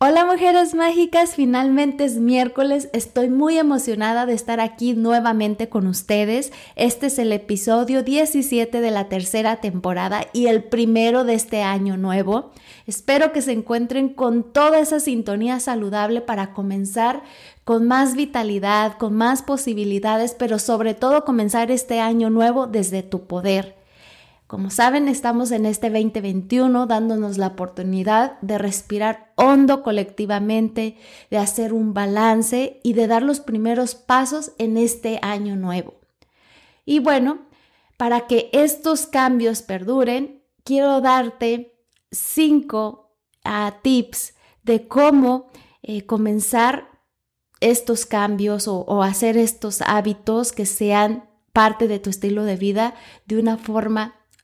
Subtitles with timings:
[0.00, 6.52] Hola mujeres mágicas, finalmente es miércoles, estoy muy emocionada de estar aquí nuevamente con ustedes.
[6.76, 11.96] Este es el episodio 17 de la tercera temporada y el primero de este año
[11.96, 12.52] nuevo.
[12.86, 17.24] Espero que se encuentren con toda esa sintonía saludable para comenzar
[17.64, 23.26] con más vitalidad, con más posibilidades, pero sobre todo comenzar este año nuevo desde tu
[23.26, 23.77] poder.
[24.48, 30.96] Como saben, estamos en este 2021 dándonos la oportunidad de respirar hondo colectivamente,
[31.30, 36.00] de hacer un balance y de dar los primeros pasos en este año nuevo.
[36.86, 37.40] Y bueno,
[37.98, 43.12] para que estos cambios perduren, quiero darte cinco
[43.44, 45.50] ah, tips de cómo
[45.82, 46.88] eh, comenzar
[47.60, 52.94] estos cambios o hacer estos hábitos que sean parte de tu estilo de vida
[53.26, 54.17] de una forma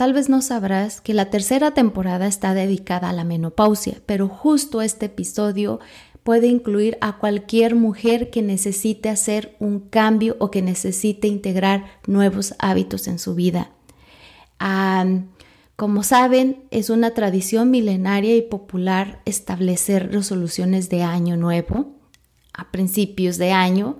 [0.00, 4.80] Tal vez no sabrás que la tercera temporada está dedicada a la menopausia, pero justo
[4.80, 5.78] este episodio
[6.22, 12.54] puede incluir a cualquier mujer que necesite hacer un cambio o que necesite integrar nuevos
[12.58, 13.72] hábitos en su vida.
[15.76, 21.92] como saben, es una tradición milenaria y popular establecer resoluciones de año nuevo
[22.54, 23.98] a principios de año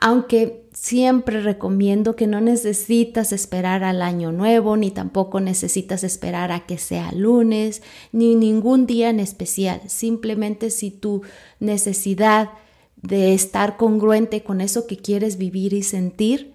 [0.00, 6.60] aunque siempre recomiendo que no necesitas esperar al año nuevo, ni tampoco necesitas esperar a
[6.60, 7.82] que sea lunes,
[8.12, 9.82] ni ningún día en especial.
[9.88, 11.20] Simplemente si tu
[11.58, 12.48] necesidad
[12.96, 16.54] de estar congruente con eso que quieres vivir y sentir,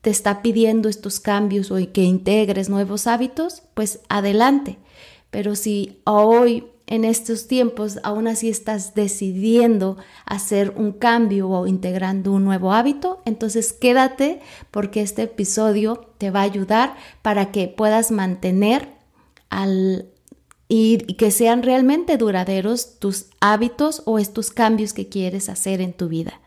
[0.00, 4.78] te está pidiendo estos cambios o que integres nuevos hábitos, pues adelante.
[5.30, 9.96] Pero si hoy en estos tiempos aún así estás decidiendo
[10.26, 14.40] hacer un cambio o integrando un nuevo hábito, entonces quédate
[14.72, 18.88] porque este episodio te va a ayudar para que puedas mantener
[19.50, 20.10] al,
[20.68, 26.08] y, que sean realmente duraderos tus hábitos o estos cambios que quieres hacer en tu
[26.08, 26.40] vida.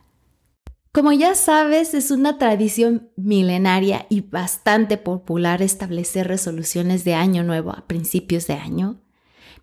[0.92, 7.72] Como ya sabes, es una tradición milenaria y bastante popular establecer resoluciones de año nuevo
[7.72, 9.03] a principios de año.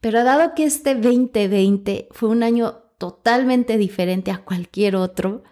[0.01, 5.43] Pero dado que este 2020 fue un año totalmente diferente a cualquier otro,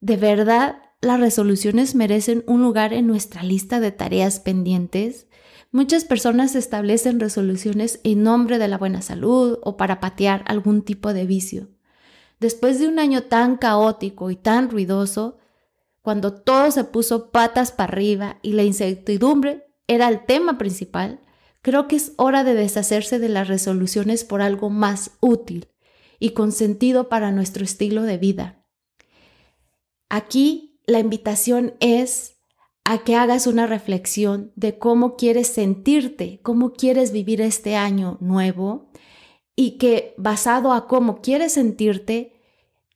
[0.00, 5.28] de verdad las resoluciones merecen un lugar en nuestra lista de tareas pendientes.
[5.70, 11.12] Muchas personas establecen resoluciones en nombre de la buena salud o para patear algún tipo
[11.12, 11.68] de vicio.
[12.40, 15.38] Después de un año tan caótico y tan ruidoso,
[16.02, 21.20] cuando todo se puso patas para arriba y la incertidumbre era el tema principal,
[21.62, 25.68] creo que es hora de deshacerse de las resoluciones por algo más útil
[26.18, 28.66] y con sentido para nuestro estilo de vida.
[30.08, 32.38] Aquí la invitación es
[32.84, 38.90] a que hagas una reflexión de cómo quieres sentirte, cómo quieres vivir este año nuevo
[39.54, 42.40] y que basado a cómo quieres sentirte,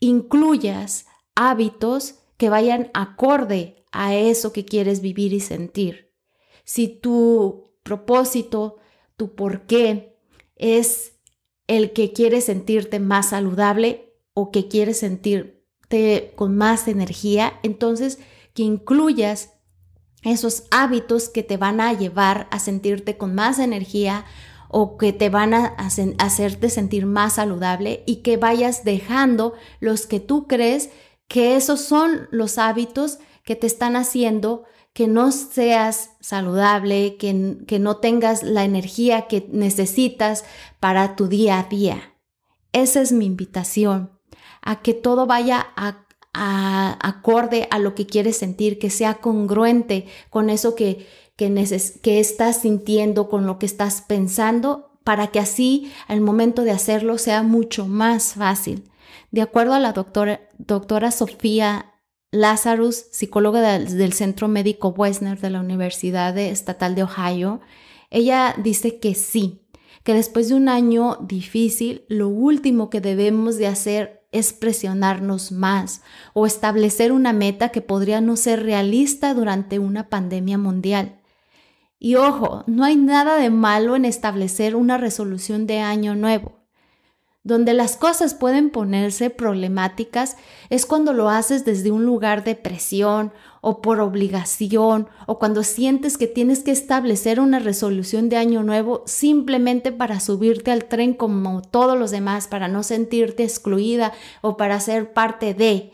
[0.01, 6.13] incluyas hábitos que vayan acorde a eso que quieres vivir y sentir.
[6.65, 8.79] Si tu propósito,
[9.17, 10.17] tu por qué
[10.57, 11.15] es
[11.67, 18.19] el que quieres sentirte más saludable o que quieres sentirte con más energía, entonces
[18.55, 19.55] que incluyas
[20.23, 24.25] esos hábitos que te van a llevar a sentirte con más energía
[24.69, 25.77] o que te van a
[26.19, 30.91] hacerte sentir más saludable y que vayas dejando los que tú crees
[31.29, 37.79] que esos son los hábitos que te están haciendo que no seas saludable, que, que
[37.79, 40.45] no tengas la energía que necesitas
[40.81, 42.15] para tu día a día.
[42.73, 44.11] Esa es mi invitación,
[44.61, 50.49] a que todo vaya a, acorde a lo que quieres sentir, que sea congruente con
[50.49, 51.07] eso que,
[51.37, 51.51] que,
[52.03, 57.19] que estás sintiendo, con lo que estás pensando, para que así al momento de hacerlo
[57.19, 58.91] sea mucho más fácil.
[59.31, 61.92] De acuerdo a la doctora, doctora Sofía
[62.33, 67.61] Lazarus, psicóloga del, Centro Médico Wesner de la Universidad Estatal de Ohio,
[68.11, 69.67] ella dice que sí,
[70.03, 76.01] que después de un año difícil, lo último que debemos de hacer es presionarnos más
[76.33, 81.21] o establecer una meta que podría no ser realista durante una pandemia mundial.
[81.99, 86.62] Y ojo, no hay nada de malo en establecer una resolución de año nuevo.
[87.45, 90.37] Donde las cosas pueden ponerse problemáticas
[90.71, 96.19] es cuando lo haces desde un lugar de presión o por obligación o cuando sientes
[96.19, 101.63] que tienes que establecer una resolución de año nuevo simplemente para subirte al tren como
[101.63, 105.93] todos los demás, para no sentirte excluida o para ser parte de.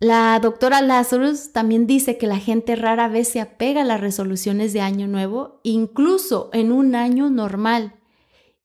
[0.00, 4.72] La doctora Lazarus también dice que la gente rara vez se apega a las resoluciones
[4.72, 7.94] de año nuevo, incluso en un año normal.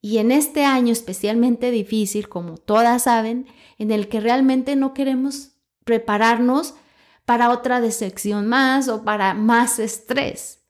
[0.02, 3.48] Y en este año especialmente difícil, como todas saben,
[3.78, 6.76] en el que realmente no queremos prepararnos
[7.26, 10.66] para otra decepción más o para más estrés,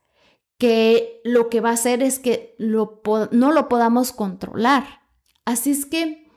[0.57, 5.01] que lo que va a hacer es que no lo podamos controlar.
[5.45, 6.27] Así es que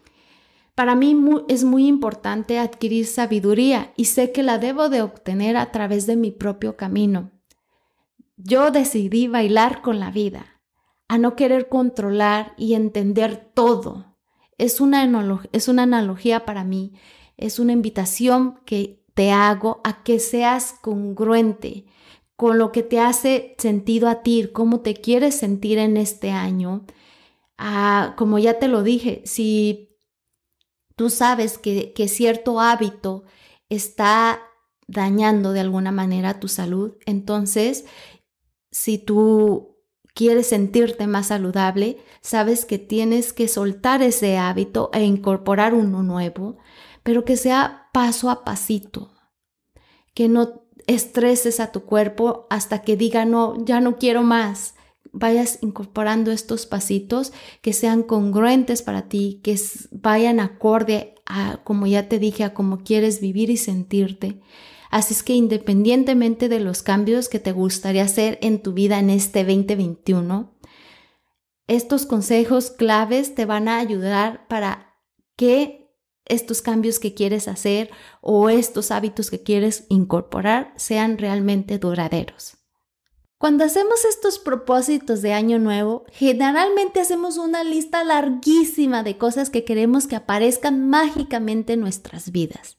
[0.74, 1.16] para mí
[1.48, 6.16] es muy importante adquirir sabiduría y sé que la debo de obtener a través de
[6.16, 7.30] mi propio camino.
[8.36, 10.51] Yo decidí bailar con la vida
[11.12, 14.16] a no querer controlar y entender todo.
[14.56, 15.04] Es una,
[15.52, 16.94] es una analogía para mí,
[17.36, 21.84] es una invitación que te hago a que seas congruente
[22.34, 26.86] con lo que te hace sentido a ti, cómo te quieres sentir en este año.
[27.58, 29.98] Ah, como ya te lo dije, si
[30.96, 33.24] tú sabes que, que cierto hábito
[33.68, 34.40] está
[34.86, 37.84] dañando de alguna manera tu salud, entonces
[38.70, 39.71] si tú
[40.14, 46.58] quieres sentirte más saludable, sabes que tienes que soltar ese hábito e incorporar uno nuevo,
[47.02, 49.12] pero que sea paso a pasito,
[50.14, 54.74] que no estreses a tu cuerpo hasta que diga no, ya no quiero más.
[55.14, 59.60] Vayas incorporando estos pasitos que sean congruentes para ti, que
[59.90, 64.40] vayan acorde a, como ya te dije, a cómo quieres vivir y sentirte
[64.92, 69.08] Así es que independientemente de los cambios que te gustaría hacer en tu vida en
[69.08, 70.54] este 2021,
[71.66, 74.94] estos consejos claves te van a ayudar para
[75.34, 75.96] que
[76.26, 77.90] estos cambios que quieres hacer
[78.20, 82.58] o estos hábitos que quieres incorporar sean realmente duraderos.
[83.38, 89.64] Cuando hacemos estos propósitos de año nuevo, generalmente hacemos una lista larguísima de cosas que
[89.64, 92.76] queremos que aparezcan mágicamente en nuestras vidas.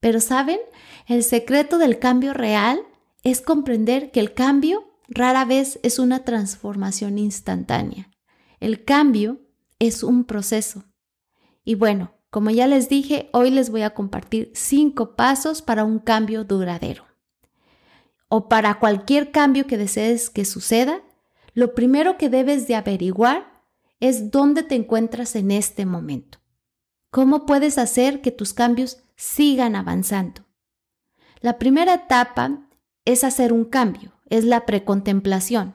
[0.00, 0.60] Pero ¿saben?
[1.08, 2.82] El secreto del cambio real
[3.22, 8.10] es comprender que el cambio rara vez es una transformación instantánea.
[8.60, 9.40] El cambio
[9.78, 10.84] es un proceso.
[11.64, 15.98] Y bueno, como ya les dije, hoy les voy a compartir cinco pasos para un
[15.98, 17.06] cambio duradero.
[18.28, 21.00] O para cualquier cambio que desees que suceda,
[21.54, 23.64] lo primero que debes de averiguar
[23.98, 26.38] es dónde te encuentras en este momento.
[27.10, 30.47] ¿Cómo puedes hacer que tus cambios sigan avanzando.
[31.40, 32.68] La primera etapa
[33.04, 35.74] es hacer un cambio, es la precontemplación.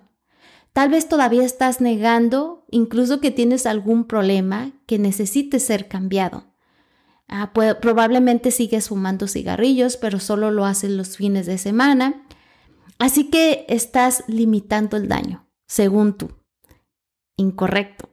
[0.74, 6.46] Tal vez todavía estás negando, incluso que tienes algún problema que necesite ser cambiado.
[7.28, 12.26] Ah, probablemente sigues fumando cigarrillos, pero solo lo haces los fines de semana.
[13.00, 16.32] Así que estás limitando el daño, según tú.
[17.38, 18.10] Incorrecto.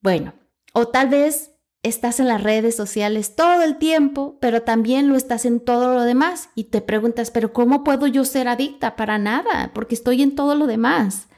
[0.00, 0.34] Bueno,
[0.72, 1.53] o tal vez
[1.84, 6.02] estás en las redes sociales todo el tiempo, pero también lo estás en todo lo
[6.02, 8.96] demás y te preguntas, pero ¿cómo puedo yo ser adicta?
[8.96, 11.28] Para nada, porque estoy en todo lo demás.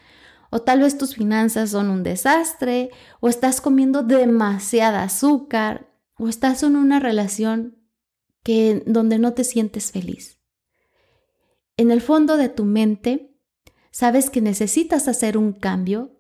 [0.51, 6.63] O tal vez tus finanzas son un desastre, o estás comiendo demasiada azúcar, o estás
[6.63, 7.77] en una relación
[8.45, 10.39] que donde no te sientes feliz.
[11.77, 13.37] En el fondo de tu mente,
[13.91, 16.17] sabes que necesitas hacer un cambio,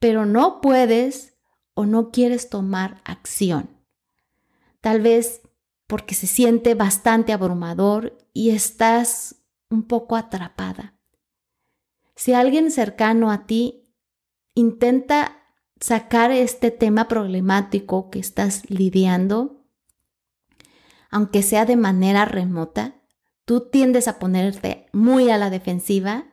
[0.00, 1.37] pero no puedes
[1.78, 3.70] o no quieres tomar acción.
[4.80, 5.42] Tal vez
[5.86, 10.98] porque se siente bastante abrumador y estás un poco atrapada.
[12.16, 13.94] Si alguien cercano a ti
[14.54, 15.38] intenta
[15.78, 19.64] sacar este tema problemático que estás lidiando,
[21.10, 22.96] aunque sea de manera remota,
[23.44, 26.26] tú tiendes a ponerte muy a la defensiva,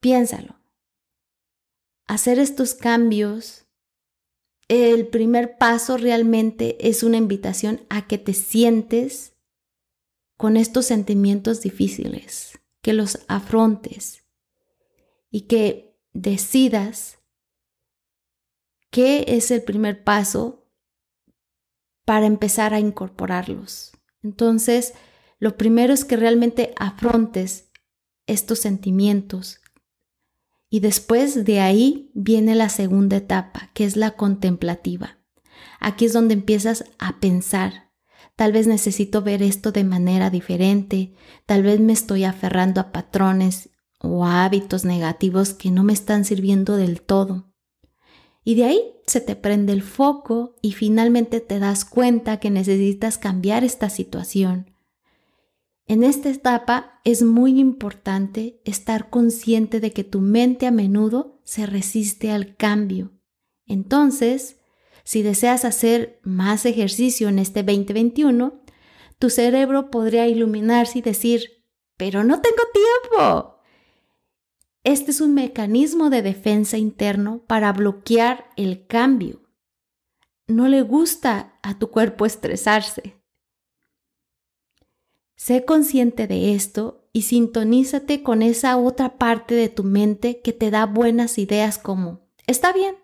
[0.00, 0.63] piénsalo
[2.06, 3.66] hacer estos cambios,
[4.68, 9.36] el primer paso realmente es una invitación a que te sientes
[10.36, 14.24] con estos sentimientos difíciles, que los afrontes
[15.30, 17.18] y que decidas
[18.90, 20.70] qué es el primer paso
[22.04, 23.92] para empezar a incorporarlos.
[24.22, 24.94] Entonces,
[25.38, 27.70] lo primero es que realmente afrontes
[28.26, 29.60] estos sentimientos
[30.74, 35.20] Y después de ahí viene la segunda etapa, que es la contemplativa.
[35.78, 37.92] Aquí es donde empiezas a pensar.
[38.34, 41.14] Tal vez necesito ver esto de manera diferente,
[41.46, 46.24] tal vez me estoy aferrando a patrones o a hábitos negativos que no me están
[46.24, 47.54] sirviendo del todo.
[48.42, 53.16] Y de ahí se te prende el foco y finalmente te das cuenta que necesitas
[53.16, 54.73] cambiar esta situación.
[55.86, 61.66] En esta etapa es muy importante estar consciente de que tu mente a menudo se
[61.66, 63.12] resiste al cambio.
[63.66, 64.60] Entonces,
[65.04, 68.62] si deseas hacer más ejercicio en este 2021,
[69.18, 71.64] tu cerebro podría iluminarse y decir,
[71.98, 73.60] pero no tengo tiempo.
[74.82, 79.42] Este es un mecanismo de defensa interno para bloquear el cambio.
[80.46, 83.23] No le gusta a tu cuerpo estresarse.
[85.36, 90.70] Sé consciente de esto y sintonízate con esa otra parte de tu mente que te
[90.70, 92.96] da buenas ideas como, está bien,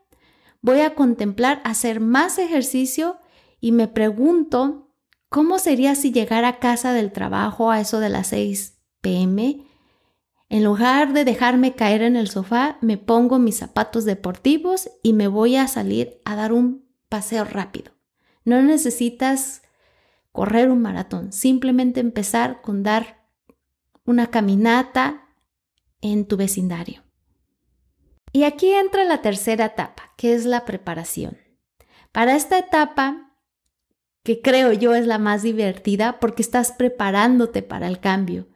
[0.63, 3.19] voy a contemplar hacer más ejercicio
[3.61, 4.91] y me pregunto
[5.29, 9.65] cómo sería si llegara a casa del trabajo a eso de las 6 pm.
[10.49, 15.29] En lugar de dejarme caer en el sofá, me pongo mis zapatos deportivos y me
[15.29, 17.93] voy a salir a dar un paseo rápido.
[18.45, 19.63] No necesitas
[20.33, 23.27] correr un maratón, simplemente empezar con dar
[24.05, 25.29] una caminata
[26.01, 27.03] en tu vecindario.
[28.33, 31.39] Y aquí entra la tercera etapa, que es la preparación.
[32.13, 33.31] Para esta etapa,
[34.23, 38.49] que creo yo es la más divertida porque estás preparándote para el cambio.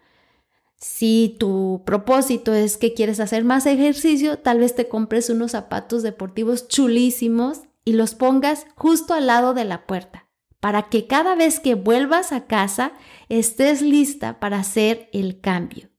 [0.76, 6.02] Si tu propósito es que quieres hacer más ejercicio, tal vez te compres unos zapatos
[6.02, 10.23] deportivos chulísimos y los pongas justo al lado de la puerta,
[10.64, 12.94] para que cada vez que vuelvas a casa
[13.28, 15.90] estés lista para hacer el cambio.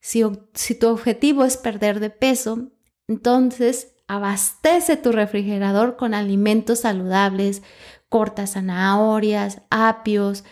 [0.00, 0.22] Si,
[0.80, 2.70] tu objetivo es perder de peso,
[3.06, 7.62] entonces, abastece tu refrigerador con alimentos saludables,
[8.08, 10.44] cortas zanahorias, apios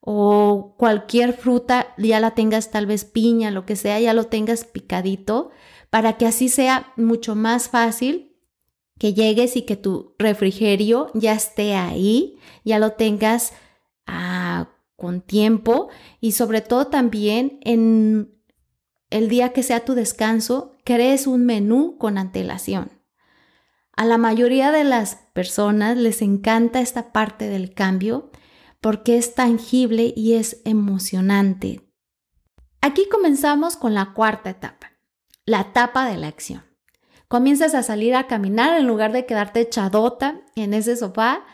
[0.00, 4.64] o cualquier fruta, ya la tengas tal vez piña, lo que sea, ya lo tengas
[4.64, 5.50] picadito,
[5.90, 8.29] para que así sea mucho más fácil
[9.00, 13.54] que llegues y que tu refrigerio ya esté ahí, ya lo tengas
[14.06, 15.88] ah, con tiempo
[16.20, 18.38] y sobre todo también en
[19.08, 22.92] el día que sea tu descanso, crees un menú con antelación.
[23.96, 28.30] A la mayoría de las personas les encanta esta parte del cambio
[28.82, 31.90] porque es tangible y es emocionante.
[32.82, 34.92] Aquí comenzamos con la cuarta etapa,
[35.46, 36.69] la etapa de la acción.
[37.30, 41.44] Comienzas a salir a caminar en lugar de quedarte echadota en ese sofá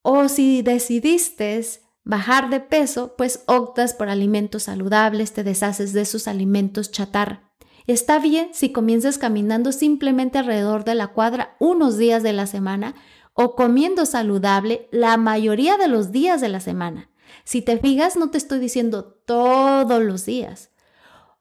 [0.00, 1.62] o si decidiste
[2.02, 7.52] bajar de peso, pues optas por alimentos saludables, te deshaces de esos alimentos chatarra.
[7.86, 12.94] Está bien si comienzas caminando simplemente alrededor de la cuadra unos días de la semana
[13.34, 17.10] o comiendo saludable la mayoría de los días de la semana.
[17.44, 20.71] Si te fijas, no te estoy diciendo todos los días.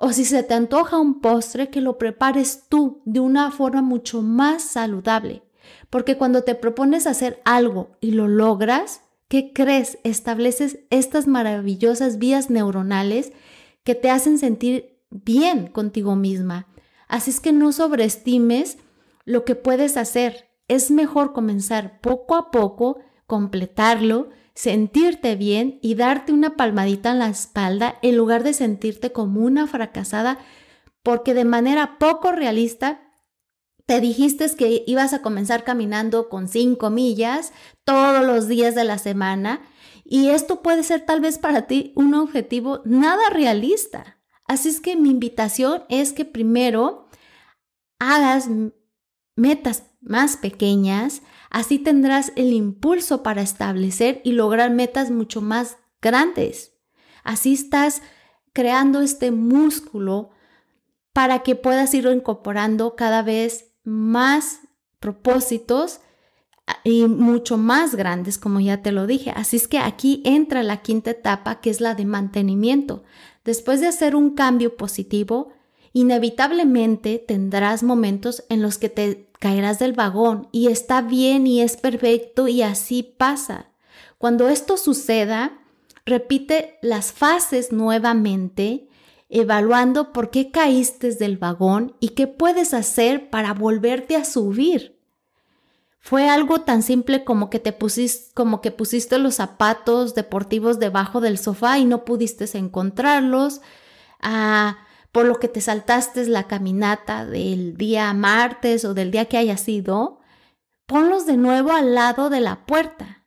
[0.04, 4.22] O si se te antoja un postre, que lo prepares tú de una forma mucho
[4.22, 5.44] más saludable.
[5.90, 9.98] Porque cuando te propones hacer algo y lo logras, ¿Qué crees?
[10.04, 13.32] Estableces estas maravillosas vías neuronales
[13.86, 16.68] que te hacen sentir bien contigo misma.
[17.08, 18.78] Así es que no sobreestimes
[19.24, 20.50] lo que puedes hacer.
[20.68, 27.30] Es mejor comenzar poco a poco, completarlo, sentirte bien y darte una palmadita en la
[27.30, 30.40] espalda en lugar de sentirte como una fracasada
[31.04, 33.02] porque de manera poco realista
[33.86, 37.54] te dijiste que ibas a comenzar caminando con cinco millas
[37.84, 39.62] todos los días de la semana
[40.06, 44.18] y esto puede ser tal vez para ti un objetivo nada realista.
[44.46, 47.08] Así es que mi invitación es que primero
[48.00, 48.50] hagas
[49.36, 56.74] metas más pequeñas, así tendrás el impulso para establecer y lograr metas mucho más grandes.
[57.24, 58.02] Así estás
[58.54, 60.32] creando este músculo
[61.14, 64.60] para que puedas ir incorporando cada vez más
[65.00, 66.00] propósitos
[66.68, 69.32] ah, y mucho más grandes, como ya te lo dije.
[69.36, 73.04] Así es que aquí entra la quinta etapa, que es la de mantenimiento.
[73.44, 75.52] Después de hacer un cambio positivo,
[75.94, 81.76] inevitablemente tendrás momentos en los que te caerás del vagón y está bien y es
[81.76, 83.72] perfecto y así pasa.
[84.20, 85.60] Cuando esto suceda,
[86.06, 88.88] repite las fases nuevamente
[89.30, 95.00] evaluando por qué caíste del vagón y qué puedes hacer para volverte a subir.
[96.00, 101.20] Fue algo tan simple como que te pusiste, como que pusiste los zapatos deportivos debajo
[101.20, 103.62] del sofá y no pudiste encontrarlos.
[104.22, 104.78] Ah,
[105.12, 109.58] por lo que te saltaste la caminata del día martes o del día que haya
[109.58, 110.20] sido,
[110.86, 113.26] ponlos de nuevo al lado de la puerta.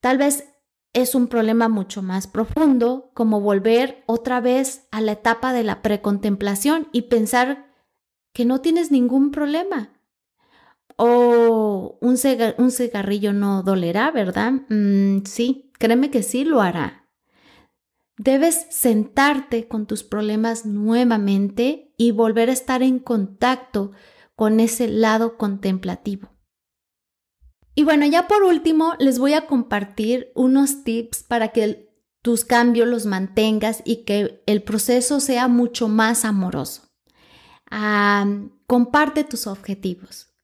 [0.00, 0.44] Tal vez
[0.92, 5.82] es un problema mucho más profundo, como volver otra vez a la etapa de la
[5.82, 7.66] precontemplación y pensar
[8.32, 9.90] que no tienes ningún problema.
[10.96, 14.52] O un, cigarrillo no dolerá, ¿verdad?
[14.68, 17.05] Mm, sí, créeme que sí lo hará.
[18.18, 23.92] Debes sentarte con tus problemas nuevamente y volver a estar en contacto
[24.34, 26.30] con ese lado contemplativo.
[27.74, 31.92] Y bueno, ya por último, les voy a compartir unos tips para que
[32.22, 36.82] tus cambios los mantengas y que el proceso sea mucho más amoroso.
[38.66, 40.35] comparte tus objetivos.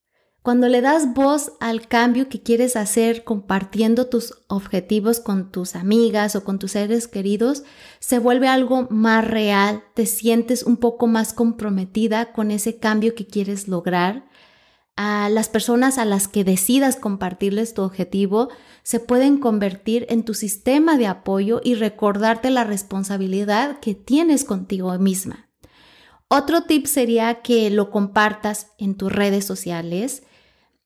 [0.42, 6.34] Cuando le das voz al cambio que quieres hacer compartiendo tus objetivos con tus amigas
[6.34, 7.62] o con tus seres queridos,
[8.00, 13.24] se vuelve algo más real, te sientes un poco más comprometida con ese cambio que
[13.24, 14.28] quieres lograr.
[14.96, 18.48] A las personas a las que decidas compartirles tu objetivo
[18.82, 24.92] se pueden convertir en tu sistema de apoyo y recordarte la responsabilidad que tienes contigo
[24.98, 25.48] misma.
[26.26, 30.24] Otro tip sería que lo compartas en tus redes sociales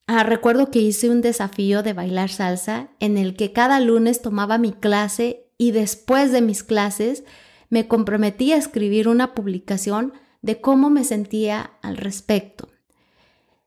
[0.06, 4.56] Ah, recuerdo que hice un desafío de bailar salsa en el que cada lunes tomaba
[4.56, 7.24] mi clase y después de mis clases
[7.70, 12.68] me comprometí a escribir una publicación de cómo me sentía al respecto.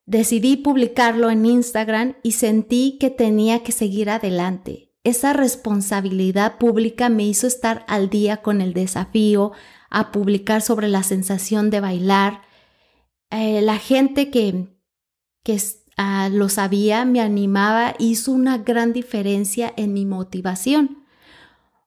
[0.05, 4.93] Decidí publicarlo en Instagram y sentí que tenía que seguir adelante.
[5.03, 9.51] Esa responsabilidad pública me hizo estar al día con el desafío,
[9.89, 12.41] a publicar sobre la sensación de bailar.
[13.29, 14.67] Eh, la gente que,
[15.43, 15.59] que
[16.01, 21.03] Ah, lo sabía, me animaba, hizo una gran diferencia en mi motivación.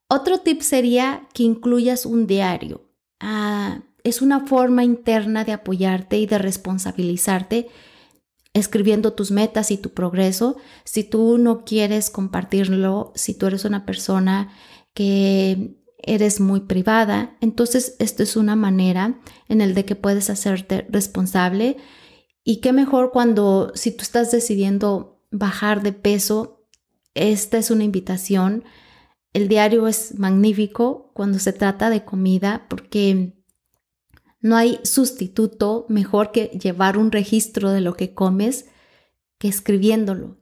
[0.06, 2.82] Otro tip sería que incluyas un diario.
[3.20, 7.70] Ah, es una forma interna de apoyarte y de responsabilizarte
[8.52, 10.58] escribiendo tus metas y tu progreso.
[10.84, 14.52] Si tú no quieres compartirlo, si tú eres una persona
[14.92, 20.86] que eres muy privada, entonces esto es una manera en el de que puedes hacerte
[20.90, 21.78] responsable
[22.44, 26.66] y qué mejor cuando si tú estás decidiendo bajar de peso,
[27.14, 28.64] esta es una invitación.
[29.32, 33.42] El diario es magnífico cuando se trata de comida porque
[34.40, 38.66] no hay sustituto mejor que llevar un registro de lo que comes
[39.38, 40.38] que escribiéndolo.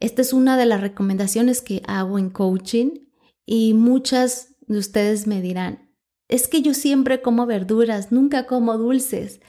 [0.00, 3.08] Esta es una de las recomendaciones que hago en coaching
[3.44, 5.90] y muchas de ustedes me dirán,
[6.28, 9.40] es que yo siempre como verduras, nunca como dulces.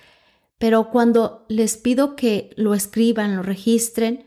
[0.60, 4.26] Pero cuando les pido que lo escriban, lo registren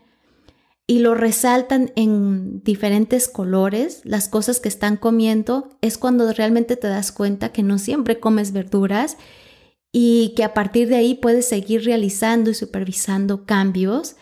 [0.85, 6.87] y lo resaltan en diferentes colores, las cosas que están comiendo, es cuando realmente te
[6.87, 9.17] das cuenta que no siempre comes verduras
[9.93, 14.15] y que a partir de ahí puedes seguir realizando y supervisando cambios.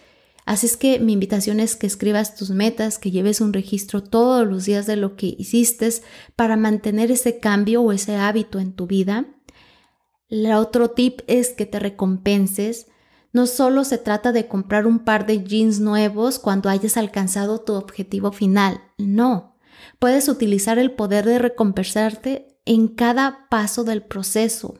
[0.45, 4.45] Así es que mi invitación es que escribas tus metas, que lleves un registro todos
[4.45, 5.89] los días de lo que hiciste
[6.35, 9.27] para mantener ese cambio o ese hábito en tu vida.
[10.31, 12.87] El otro tip es que te recompenses.
[13.33, 17.73] No solo se trata de comprar un par de jeans nuevos cuando hayas alcanzado tu
[17.73, 19.57] objetivo final, no.
[19.99, 24.75] Puedes utilizar el poder de recompensarte en cada paso del proceso,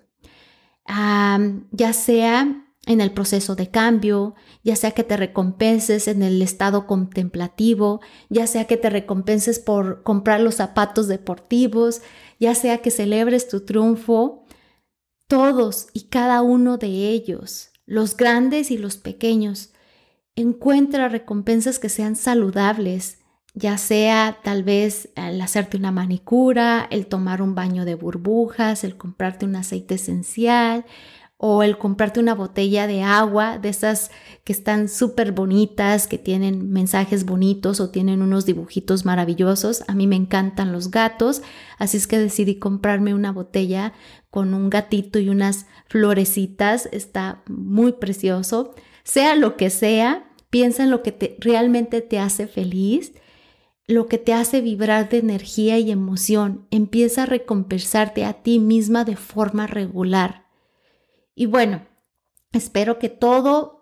[0.88, 6.88] ya sea en el proceso de cambio, ya sea que te recompenses en el estado
[6.88, 12.02] contemplativo, ya sea que te recompenses por comprar los zapatos deportivos,
[12.40, 14.41] ya sea que celebres tu triunfo
[15.32, 19.70] todos y cada uno de ellos, los grandes y los pequeños.
[20.36, 23.20] Encuentra recompensas que sean saludables,
[23.54, 28.98] ya sea tal vez el hacerte una manicura, el tomar un baño de burbujas, el
[28.98, 30.84] comprarte un aceite esencial
[31.44, 34.12] o el comprarte una botella de agua, de esas
[34.44, 39.84] que están súper bonitas, que tienen mensajes bonitos o tienen unos dibujitos maravillosos.
[39.88, 41.42] A mí me encantan los gatos,
[41.80, 43.94] así es que decidí comprarme una botella
[44.30, 46.88] con un gatito y unas florecitas.
[46.92, 48.76] Está muy precioso.
[49.04, 53.14] Sea lo que sea, piensa en lo que te, realmente te hace feliz
[53.88, 59.04] lo que te hace vibrar de energía y emoción, empieza a recompensarte a ti misma
[59.04, 60.41] de forma regular.
[61.36, 61.88] Y bueno,
[62.52, 63.82] espero que todo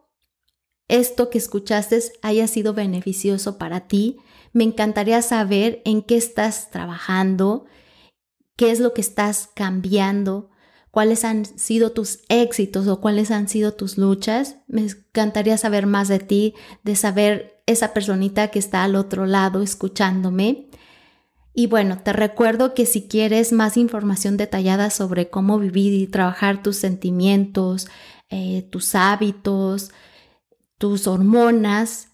[0.89, 4.17] esto que escuchaste haya sido beneficioso para ti.
[4.51, 7.65] Me encantaría saber en qué estás trabajando,
[8.57, 10.49] qué es lo que estás cambiando,
[10.91, 14.57] cuáles han sido tus éxitos o cuáles han sido tus luchas.
[14.67, 19.61] Me encantaría saber más de ti, de saber esa personita que está al otro lado
[19.61, 20.69] escuchándome.
[21.53, 26.63] Y bueno, te recuerdo que si quieres más información detallada sobre cómo vivir y trabajar
[26.63, 27.87] tus sentimientos,
[28.29, 29.91] eh, tus hábitos,
[30.77, 32.09] tus hormonas